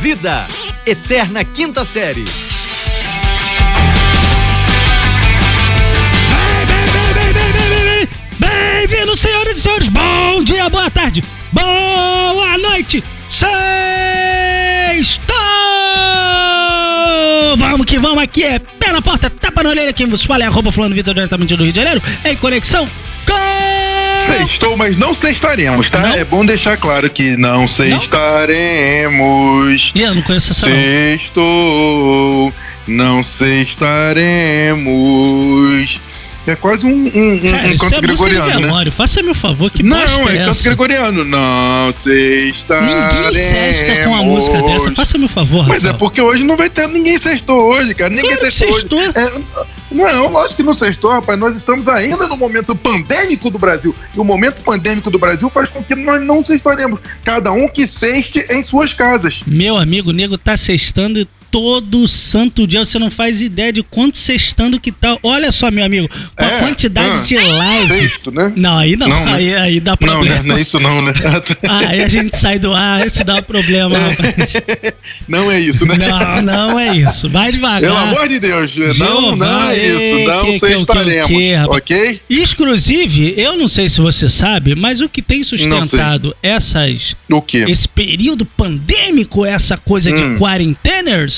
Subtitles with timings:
[0.00, 0.48] Vida,
[0.86, 2.24] Eterna Quinta Série.
[6.30, 8.08] Bem, bem, bem, bem, bem, bem, bem, bem.
[8.38, 9.90] Bem-vindos, senhoras e senhores.
[9.90, 13.04] Bom dia, boa tarde, boa noite.
[13.28, 15.36] Sextou!
[17.58, 19.92] Vamos que vamos aqui, é pé na porta, tapa na orelha.
[19.92, 22.88] Quem vos fala é arroba fulano Vitor diretamente do Rio de Janeiro, em conexão
[23.26, 23.59] com...
[24.26, 26.00] Sextou, mas não sextaremos, tá?
[26.00, 26.14] Não?
[26.14, 29.92] É bom deixar claro que não sextaremos.
[29.94, 30.76] Ih, eu não conheço essa não.
[30.76, 32.52] Sextou,
[32.86, 34.00] não sextaremos.
[36.46, 38.90] É quase um, um, um- Cara, um canto é gregoriano, né?
[38.90, 41.24] Faça-me o favor, que Não, é é canto gregoriano.
[41.24, 43.26] Não sextaremos.
[43.26, 44.90] Ninguém cesta com uma música dessa.
[44.92, 45.98] Faça-me o favor, Mas é Rafael.
[45.98, 48.10] porque hoje não vai ter ninguém sextou hoje, cara.
[48.10, 49.12] Ninguém Claro sextou hoje.
[49.14, 49.32] É,
[49.92, 51.38] não, lógico que não sextou, rapaz.
[51.38, 53.94] Nós estamos ainda no momento pandêmico do Brasil.
[54.16, 57.00] E o momento pandêmico do Brasil faz com que nós não sextaremos.
[57.24, 59.40] Cada um que sexte em suas casas.
[59.46, 62.84] Meu amigo, o nego tá sextando todo santo dia.
[62.84, 65.16] Você não faz ideia de quanto sextando que tá.
[65.22, 67.88] Olha só, meu amigo, com a É, quantidade ah, de live.
[67.88, 68.52] Sexto, né?
[68.56, 69.08] Não, aí não.
[69.08, 69.34] Não, né?
[69.34, 70.36] aí, aí dá Não, problema.
[70.36, 70.42] né?
[70.44, 71.12] Não é isso não, né?
[71.68, 74.34] Aí a gente sai do ar, isso dá problema, rapaz.
[75.28, 75.94] não é isso, né?
[75.96, 77.28] Não, não é isso.
[77.28, 77.80] Vai devagar.
[77.80, 80.18] Pelo amor de Deus, não, não é isso.
[80.26, 82.20] Não que- sextaremos, que- ok?
[82.28, 87.64] Exclusive, eu não sei se você sabe, mas o que tem sustentado essas O quê?
[87.68, 90.36] esse período pandêmico, essa coisa de Hum.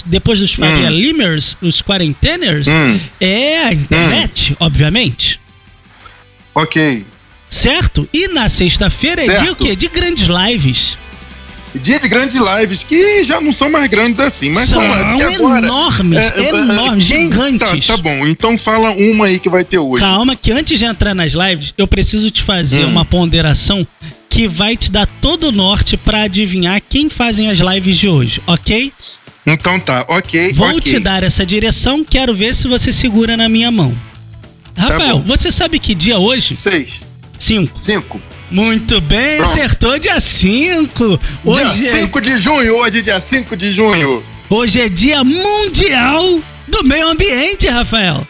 [0.07, 2.99] Depois dos Faria Limers, os quarenteners, Hum.
[3.21, 5.41] é a internet, obviamente.
[6.55, 7.05] Ok.
[7.49, 8.09] Certo?
[8.13, 9.77] E na sexta-feira é dia o quê?
[9.77, 10.97] De grandes lives.
[11.75, 15.23] Dia de grandes lives, que já não são mais grandes assim, mas são, São que
[15.37, 15.65] agora...
[15.65, 17.87] enormes, É, é, enormes, quem- gigantes.
[17.87, 20.03] Tá, tá bom, então fala uma aí que vai ter hoje.
[20.03, 22.91] Calma, que antes de entrar nas lives, eu preciso te fazer Hum.
[22.91, 23.87] uma ponderação
[24.29, 28.43] que vai te dar todo o norte pra adivinhar quem fazem as lives de hoje,
[28.47, 28.93] ok?
[29.47, 30.81] Então tá, ok, Vou ok.
[30.81, 33.93] te dar essa direção, quero ver se você segura na minha mão.
[34.77, 35.37] Rafael, bom.
[35.37, 36.55] você sabe que dia hoje?
[36.55, 37.01] Seis,
[37.39, 37.81] 5.
[37.81, 38.21] cinco.
[38.51, 39.51] Muito bem, Pronto.
[39.51, 41.19] acertou dia 5.
[41.19, 44.23] Dia Hoje, é, 5 de junho, hoje dia 5 de junho.
[44.49, 48.27] hoje é dia mundial do meio ambiente, Rafael.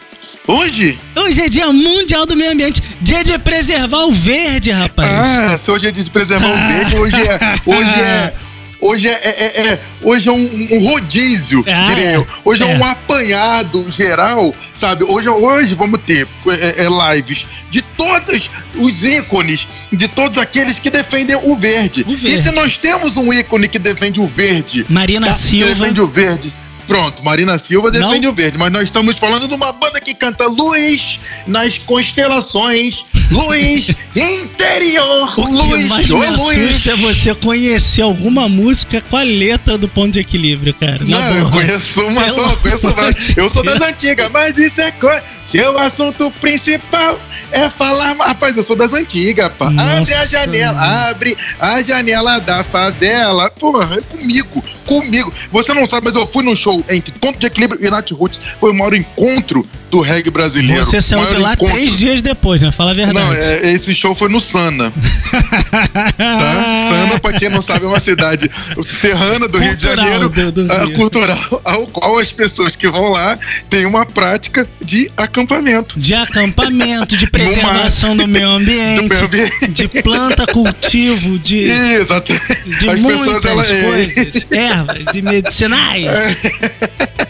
[0.47, 0.97] Hoje?
[1.15, 2.81] Hoje é dia mundial do meio ambiente.
[3.01, 5.09] Dia de preservar o verde, rapaz.
[5.09, 7.39] Ah, se hoje é dia de preservar o verde, hoje é.
[7.65, 8.33] Hoje é.
[8.83, 12.27] Hoje é, é- é- é- hoje é um, um rodízio, Ah, diria eu.
[12.43, 12.71] Hoje é.
[12.71, 12.77] é.
[12.77, 15.05] um apanhado geral, sabe?
[15.05, 21.35] Hoje, hoje vamos ter é, lives de todos os ícones, de todos aqueles que defendem
[21.43, 22.03] o verde.
[22.05, 22.33] O verde.
[22.33, 25.33] E se nós temos um ícone que defende o verde, Marina tá?
[25.33, 25.73] que Silva.
[25.73, 26.53] defende o verde.
[26.87, 28.31] Pronto, Marina Silva defende Não.
[28.31, 33.89] o verde, mas nós estamos falando de uma banda que canta luz nas constelações, luz
[34.15, 36.87] interior, O que luz, mais ô me luz.
[36.87, 40.99] é você conhecer alguma música com a letra do ponto de equilíbrio, cara.
[41.01, 43.37] Não, eu conheço uma Pelo só, eu conheço várias.
[43.37, 45.23] Eu sou das antigas, mas isso é coisa.
[45.47, 47.19] Seu assunto principal
[47.51, 48.13] é falar.
[48.15, 49.67] Rapaz, eu sou das antigas, pá.
[49.67, 53.49] Abre a Nossa, janela, abre a janela da favela.
[53.51, 55.33] Porra, é comigo, comigo.
[55.51, 58.41] Você não sabe, mas eu fui num show entre Ponto de Equilíbrio e Nat Roots.
[58.59, 60.83] Foi o maior encontro do reggae brasileiro.
[60.83, 61.73] Você saiu de lá encontro.
[61.75, 62.71] três dias depois, né?
[62.71, 63.19] Fala a verdade.
[63.19, 64.91] Não, é, esse show foi no Sana,
[65.71, 66.73] tá?
[66.73, 68.49] Sana, pra quem não sabe, é uma cidade
[68.87, 70.95] serrana do Rio de Cultural Janeiro, do- do ah, Rio.
[70.95, 73.37] cultural, ao qual as pessoas que vão lá
[73.69, 75.99] têm uma prática de acampamento.
[75.99, 79.87] De acampamento, de preservação do meio Do ambiente, meio ambiente.
[79.87, 82.33] de planta, cultivo, de, Exato.
[82.79, 83.67] de As muitas pessoas, elas.
[83.67, 84.47] coisas,
[85.11, 86.07] de medicinais.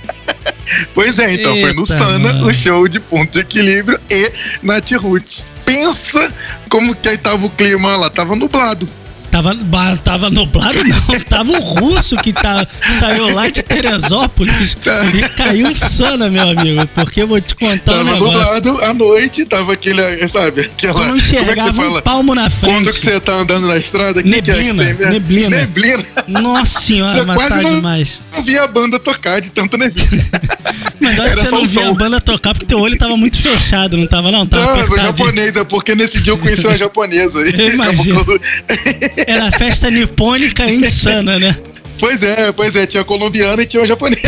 [0.93, 2.47] Pois é, então foi no Eita, Sana mano.
[2.47, 4.31] o show de ponto de equilíbrio e
[4.63, 5.47] Nat Roots.
[5.65, 6.33] Pensa
[6.69, 8.87] como que aí tava o clima lá, tava nublado.
[9.33, 9.55] Tava,
[10.03, 11.19] tava nublado, não.
[11.27, 12.67] Tava o russo que tá,
[12.99, 15.05] saiu lá de Teresópolis Tá.
[15.05, 16.85] e caiu em sana, meu amigo.
[16.93, 18.37] Porque eu vou te contar um Tava negócio.
[18.37, 20.93] nublado à noite, tava aquele, sabe, aquela.
[20.93, 21.99] Tu não como é que enxergava fala?
[21.99, 22.73] um palmo na frente.
[22.75, 25.57] Quando que você tá andando na estrada, que, que é que Neblina, neblina.
[25.57, 26.03] Neblina.
[26.27, 28.21] Nossa senhora, Você mas quase tá não- demais.
[28.35, 30.23] Não via a banda tocar de tanta neblina.
[30.99, 33.37] Mas acho que você não um via a banda tocar porque teu olho tava muito
[33.41, 34.45] fechado, não tava não?
[34.47, 37.39] Tava Não, é japonês, é porque nesse dia eu conheci uma japonesa.
[37.43, 37.51] aí.
[37.53, 38.21] Eu imagino.
[38.21, 41.57] Acabou que eu- Era festa nipônica insana, né?
[41.99, 44.21] Pois é, pois é, tinha colombiana e tinha japonesa.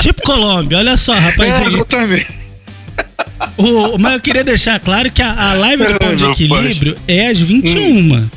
[0.00, 1.66] Tipo Colômbia, olha só, É, rapazinho.
[1.76, 2.26] exatamente.
[3.56, 7.28] O, mas eu queria deixar claro que a, a live do Ponto de Equilíbrio é
[7.28, 8.28] às 21.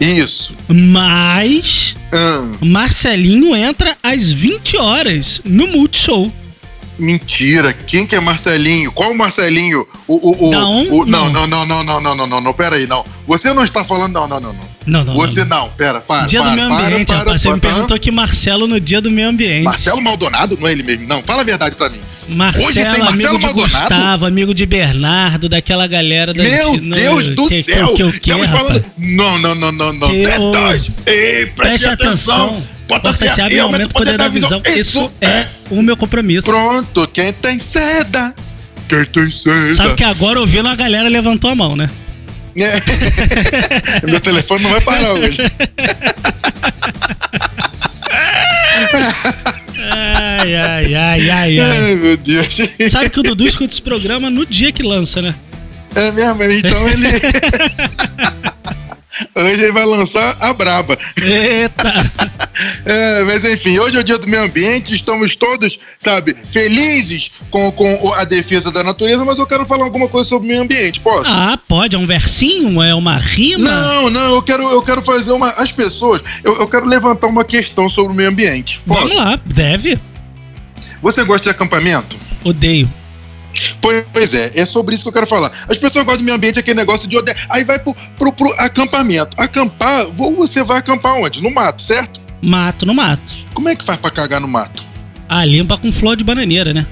[0.00, 0.54] Isso.
[0.68, 6.32] Mas Ah, Marcelinho entra às 20 horas no Multishow.
[7.02, 7.72] Mentira.
[7.72, 8.92] Quem que é Marcelinho?
[8.92, 9.86] Qual o Marcelinho?
[10.06, 11.00] O, o, o, um?
[11.00, 11.46] o- não, Não.
[11.46, 13.04] não, não, não, não, não, não, não, não, pera aí, não.
[13.26, 14.72] Você não está falando, não, não, não, não.
[14.84, 15.14] Não, não.
[15.14, 15.58] Você não.
[15.66, 16.26] não, pera, para.
[16.26, 17.42] Dia para, do meio para, ambiente, para, rapaz.
[17.42, 17.70] Você me para.
[17.70, 19.62] perguntou que Marcelo no dia do meio ambiente.
[19.64, 21.06] Marcelo Maldonado, não é ele mesmo?
[21.06, 22.00] Não, fala a verdade pra mim.
[22.28, 23.78] Marcelo, Hoje tem amigo Marcelo de Maldonado?
[23.80, 27.88] Gustavo, amigo de Bernardo, daquela galera da Meu antiga- Deus do que, céu!
[27.88, 28.84] Que, que, o quê, Estamos falando.
[28.98, 30.08] Não, não, não, não, não.
[30.08, 30.16] Que.
[30.16, 32.62] Ei, preste, Preste atenção.
[32.88, 34.62] Bota-se Você abre aí, e aumenta aumenta o poder da visão.
[34.76, 36.46] Isso é o meu compromisso.
[36.46, 38.34] Pronto, quem tem seda.
[38.88, 39.74] Quem tem seda.
[39.74, 41.88] Sabe que agora ouvindo a galera levantou a mão, né?
[42.54, 42.72] É.
[44.06, 45.38] Meu telefone não vai parar hoje.
[49.90, 51.60] Ai, ai, ai, ai, ai.
[51.60, 52.58] Ai, meu Deus.
[52.90, 55.34] Sabe que o Dudu escuta esse programa no dia que lança, né?
[55.94, 57.08] É mesmo, então ele.
[59.34, 60.98] Hoje ele vai lançar a braba.
[61.20, 61.92] Eita!
[62.84, 67.72] É, mas enfim, hoje é o dia do meio ambiente, estamos todos, sabe, felizes com,
[67.72, 71.00] com a defesa da natureza, mas eu quero falar alguma coisa sobre o meio ambiente,
[71.00, 71.30] posso?
[71.30, 72.82] Ah, pode, é um versinho?
[72.82, 73.70] É uma rima?
[73.70, 75.48] Não, não, eu quero, eu quero fazer uma.
[75.50, 78.80] As pessoas, eu, eu quero levantar uma questão sobre o meio ambiente.
[78.86, 79.08] Posso?
[79.08, 79.98] Vamos lá, deve.
[81.00, 82.16] Você gosta de acampamento?
[82.44, 82.88] Odeio.
[84.12, 85.50] Pois é, é sobre isso que eu quero falar.
[85.68, 87.36] As pessoas gostam do meio ambiente, aquele negócio de odeio.
[87.48, 89.36] Aí vai pro, pro, pro acampamento.
[89.40, 91.42] Acampar, você vai acampar onde?
[91.42, 92.20] No mato, certo?
[92.40, 93.32] Mato no mato.
[93.54, 94.84] Como é que faz pra cagar no mato?
[95.28, 96.86] Ah, limpa com flor de bananeira, né?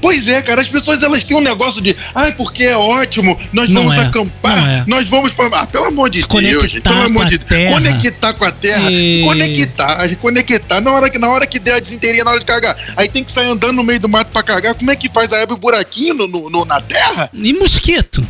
[0.00, 3.68] Pois é, cara, as pessoas elas têm um negócio de, ai, porque é ótimo, nós
[3.68, 4.84] Não vamos é, acampar, é.
[4.86, 5.46] nós vamos pra.
[5.52, 7.72] Ah, pelo amor de Se Deus, pelo amor a de terra.
[7.74, 10.80] Conectar com a terra, E- se conectar, conectar.
[10.80, 12.76] Na hora, que, na hora que der a desinteria, na hora de cagar.
[12.96, 14.74] Aí tem que sair andando no meio do mato pra cagar.
[14.74, 15.32] Como é que faz?
[15.32, 17.30] Aí abre um buraquinho no, no- no- na terra?
[17.32, 18.26] E mosquito?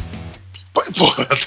[0.96, 1.24] Porra,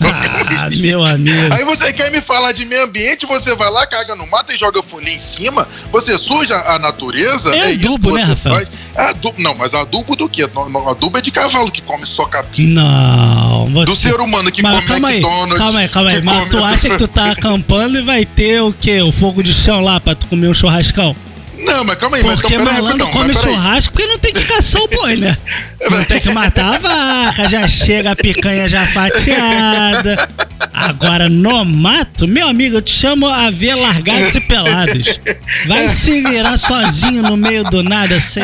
[0.57, 1.53] Ah, meu amigo.
[1.53, 4.57] Aí você quer me falar de meio ambiente, você vai lá, caga no mato e
[4.57, 8.27] joga folha em cima, você suja a natureza, É é, isso que adubo, né, você
[8.29, 8.67] Rafael?
[8.97, 10.43] É adubo, não, mas adubo do quê?
[10.89, 12.65] Adubo é de cavalo que come só capim.
[12.67, 13.85] Não, você.
[13.91, 15.57] Do ser humano que Mas come calma aí, McDonald's.
[15.57, 16.21] calma aí, calma aí.
[16.23, 18.99] Mas come- tu acha que tu tá acampando e vai ter o quê?
[19.03, 21.15] O fogo de chão lá pra tu comer um churrascão?
[21.59, 24.33] Não, mas calma aí, mas Porque então, peraí, malandro come mas churrasco porque não tem
[24.33, 25.37] que caçar o boi, né?
[25.89, 30.27] Não tem que matar a vaca, já chega a picanha já fatiada.
[30.73, 35.19] Agora, no mato, meu amigo, eu te chamo a ver largados e pelados.
[35.67, 38.43] Vai se virar sozinho no meio do nada sem,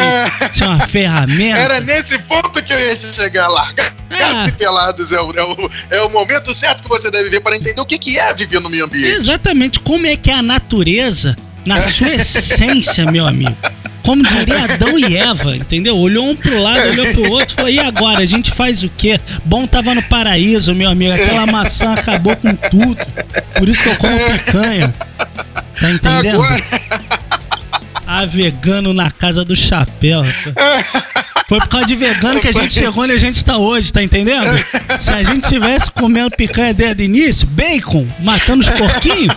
[0.51, 1.57] sem uma ferramenta.
[1.57, 3.71] Era nesse ponto que eu ia chegar lá.
[3.73, 4.47] Gatos Ah.
[4.47, 7.55] e pelados é o, é, o, é o momento certo que você deve ver para
[7.55, 9.07] entender o que, que é viver no meio ambiente.
[9.07, 13.55] Exatamente como é que é a natureza, na sua essência, meu amigo.
[14.03, 15.97] Como diria Adão e Eva, entendeu?
[15.97, 18.19] Olhou um pro lado, olhou pro outro, falou: e agora?
[18.19, 19.19] A gente faz o quê?
[19.45, 21.13] Bom tava no paraíso, meu amigo.
[21.13, 22.97] Aquela maçã acabou com tudo.
[23.57, 24.93] Por isso que eu como picanha.
[25.79, 26.43] Tá entendendo?
[26.43, 26.63] Agora,
[28.05, 30.21] A vegano na casa do chapéu.
[31.47, 34.03] Foi por causa de vegano que a gente chegou onde a gente tá hoje, tá
[34.03, 34.49] entendendo?
[34.99, 39.35] Se a gente tivesse comendo picanha desde o início, bacon, matando os porquinhos.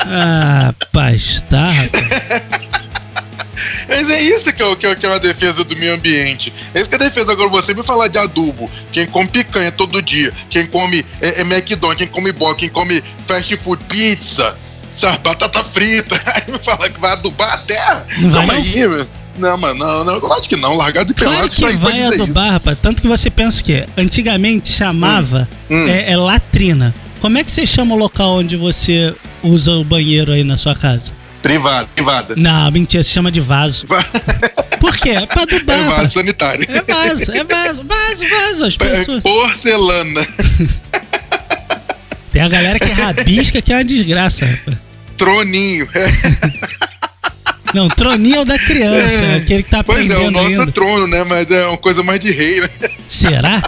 [0.00, 0.74] Ah,
[1.16, 1.90] rapaz.
[3.88, 6.52] mas é isso que é, que, é, que é uma defesa do meio ambiente.
[6.74, 7.32] É isso que é a defesa.
[7.32, 11.42] Agora, você me falar de adubo, quem come picanha todo dia, quem come é, é
[11.42, 14.56] McDonald's, quem come bola, quem come fast food, pizza,
[14.92, 18.06] sabe, batata frita, aí me fala que vai adubar a terra.
[18.18, 18.62] Não vai Calma não?
[18.62, 19.06] aí, meu.
[19.38, 20.76] Não, mas não, não, eu acho que não.
[20.76, 22.52] Largados e Claro pelados que vai dizer adubar, isso.
[22.52, 22.78] rapaz.
[22.82, 25.88] Tanto que você pensa que antigamente chamava Hum.
[25.88, 26.94] É, é latrina.
[27.22, 29.14] Como é que você chama o local onde você
[29.44, 31.12] usa o banheiro aí na sua casa?
[31.40, 32.34] Privada, privada.
[32.36, 33.86] Não, mentira, se chama de vaso.
[33.86, 34.04] Va-
[34.80, 35.10] Por quê?
[35.10, 35.76] É pra adubar.
[35.78, 35.98] É rapaz.
[35.98, 36.66] vaso sanitário.
[36.68, 38.64] É vaso, é vaso, vaso, vaso.
[38.64, 39.22] As É pessoas.
[39.22, 40.26] porcelana.
[42.32, 44.76] Tem a galera que rabisca que é uma desgraça, rapaz.
[45.16, 45.88] Troninho.
[47.74, 49.36] Não, troninho é o da criança, É.
[49.36, 50.72] aquele que tá Pois é, aprendendo o nosso é ainda.
[50.72, 51.24] trono, né?
[51.24, 52.68] Mas é uma coisa mais de rei, né?
[53.08, 53.62] Será?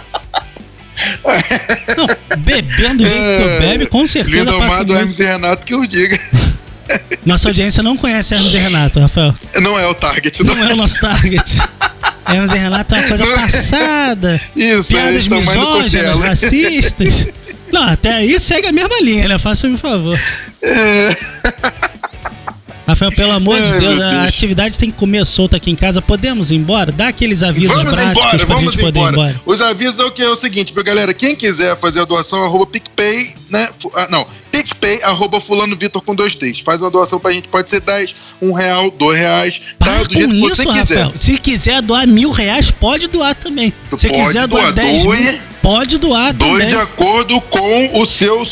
[1.96, 2.06] Não,
[2.38, 4.98] bebendo do jeito que tu bebe, com certeza Lindo passa amado muito.
[5.00, 6.18] Hermes e Renato que eu diga.
[7.24, 9.32] Nossa audiência não conhece Hermes e Renato, Rafael.
[9.60, 11.44] Não é o target, não, Não é o nosso target.
[12.28, 13.40] Hermes e Renato é uma coisa Não é.
[13.40, 14.40] passada.
[14.54, 17.26] Isso, Piadas misóginas, racistas.
[17.72, 19.36] Não, até aí segue a mesma linha, né?
[19.36, 20.16] Faça-me um favor.
[22.94, 25.74] Rafael, pelo amor de Ai, Deus, meu a atividade tem que comer solta aqui em
[25.76, 26.00] casa.
[26.00, 26.92] Podemos ir embora?
[26.92, 29.16] Dá aqueles avisos Vamos práticos embora, pra vamos gente poder embora.
[29.16, 29.40] ir embora.
[29.46, 32.44] Os avisos é o que é o seguinte, meu galera, quem quiser fazer a doação,
[32.44, 33.68] arroba PicPay, né?
[33.94, 36.60] Ah, não, PicPay, arroba fulano Vitor com dois T's.
[36.60, 39.86] Faz uma doação pra gente, pode ser 10, um real, dois reais, tá?
[39.86, 40.94] Para Do jeito que você quiser.
[40.98, 41.12] Rafael.
[41.16, 43.72] Se quiser doar mil reais, pode doar também.
[43.90, 45.16] Tu Se pode quiser doar doar, 10 doe.
[45.18, 46.68] mil, pode doar Doe também.
[46.68, 48.42] de acordo com o seu,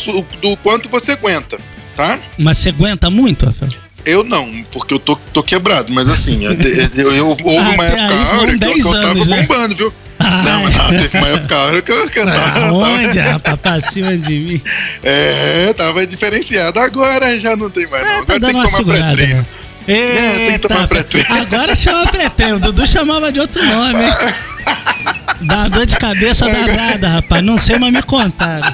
[0.40, 1.60] do quanto você aguenta,
[1.94, 2.18] tá?
[2.36, 3.70] Mas você aguenta muito, Rafael?
[4.04, 7.44] Eu não, porque eu tô, tô quebrado, mas assim, eu, eu, eu- houve
[7.74, 9.42] uma Até época áurea que eu, 10 que eu tava anos, né?
[9.42, 9.92] bombando, viu?
[10.22, 12.86] Não, mas teve uma época que eu, que eu tava, tava-
[13.32, 13.58] rapaz?
[13.60, 14.62] Pra cima de mim.
[15.02, 16.78] É, tava diferenciado.
[16.78, 18.10] Agora já não tem mais, não.
[18.10, 19.46] É, Agora tem que tomar pré-treino.
[19.88, 20.34] né?
[20.36, 21.34] tem que tomar pré-treino.
[21.34, 22.60] agora chama pré-treino.
[22.60, 24.12] Dudu chamava de outro nome, hein?
[25.40, 27.42] Dá dor de cabeça danada, rapaz.
[27.42, 28.72] Não sei, mas me contaram.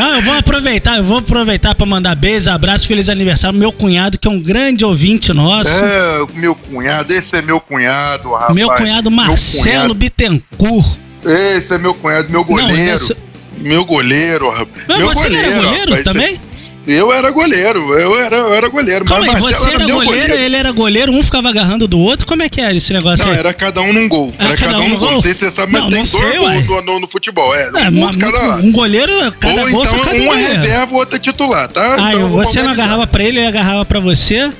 [0.00, 4.18] Não, eu vou aproveitar, eu vou aproveitar pra mandar beijo, abraço, feliz aniversário meu cunhado,
[4.18, 5.68] que é um grande ouvinte nosso.
[5.68, 8.54] É, meu cunhado, esse é meu cunhado, rapaz.
[8.54, 9.94] meu cunhado Meu Marcelo cunhado.
[9.94, 10.86] Bittencourt.
[11.24, 12.94] Esse é meu cunhado, meu goleiro.
[12.94, 13.14] esse-
[13.58, 14.86] Meu goleiro, rapaz.
[14.88, 16.04] Não, meu você não era goleiro rapaz.
[16.04, 16.40] também?
[16.86, 19.04] Eu era goleiro, eu era, eu era goleiro.
[19.04, 21.98] Calma aí, mas Marcelo você era meu goleiro, ele era goleiro, um ficava agarrando do
[21.98, 22.26] outro.
[22.26, 23.38] Como é que era esse negócio Não, aí?
[23.38, 24.32] era cada um num gol.
[24.38, 25.10] Ah, Era cada, um num gol.
[25.12, 27.54] Não sei se você sabe, mas Não, tem dois gols no, no, futebol.
[27.54, 30.52] É, É, um cada um goleiro, cada Ou gol então fica um é goleiro.
[30.54, 31.96] reserva, o outro é titular, tá?
[31.98, 34.50] Ah, então, você vamos não agarrava pra ele, ele agarrava pra você?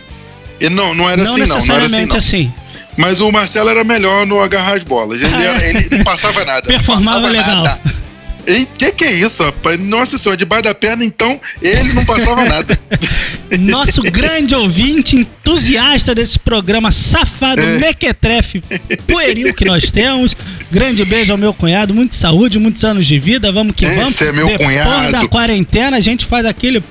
[0.60, 1.56] E Não, não era não assim, não.
[1.66, 2.16] Não era assim, não.
[2.16, 2.52] assim.
[2.98, 5.22] Mas o Marcelo era melhor no agarrar as bolas.
[5.22, 6.62] Ele, era- ele não passava nada.
[6.68, 7.64] Performava passava legal.
[7.64, 7.80] Nada.
[8.50, 8.66] Hein?
[8.76, 9.78] Que que é isso, rapaz?
[9.78, 12.78] Nossa senhora, debaixo da perna, então, ele não passava nada.
[13.60, 17.78] Nosso grande ouvinte, entusiasta desse programa safado, É.
[17.78, 18.62] mequetrefe,
[19.06, 20.36] pueril que nós temos.
[20.70, 24.20] Grande beijo ao meu cunhado, muita saúde, muitos anos de vida, vamos que Esse vamos.
[24.20, 25.12] é meu Depois cunhado.
[25.12, 26.82] da quarentena, a gente faz aquele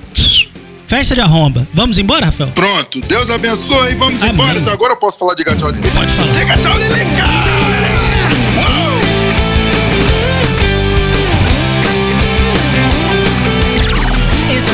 [0.86, 1.66] festa de arromba.
[1.72, 2.50] Vamos embora, Rafael?
[2.52, 4.34] Pronto, Deus abençoe e vamos Amém.
[4.34, 4.72] embora.
[4.72, 6.32] Agora eu posso falar de Gatão de Pode falar.
[6.32, 8.79] Diga tchau, Lilica!